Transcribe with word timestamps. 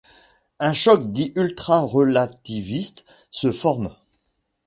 Un 0.59 0.73
choc 0.73 1.11
dit 1.11 1.31
ultra-relativiste 1.35 3.05
se 3.29 3.51
forme. 3.51 3.93